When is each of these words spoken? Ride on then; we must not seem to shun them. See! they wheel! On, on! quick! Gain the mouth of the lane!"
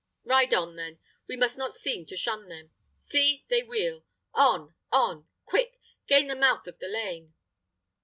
Ride 0.23 0.51
on 0.51 0.77
then; 0.77 0.97
we 1.27 1.37
must 1.37 1.59
not 1.59 1.75
seem 1.75 2.07
to 2.07 2.17
shun 2.17 2.47
them. 2.49 2.71
See! 2.99 3.45
they 3.49 3.61
wheel! 3.61 4.03
On, 4.33 4.73
on! 4.91 5.27
quick! 5.45 5.79
Gain 6.07 6.25
the 6.25 6.35
mouth 6.35 6.65
of 6.65 6.79
the 6.79 6.87
lane!" 6.87 7.35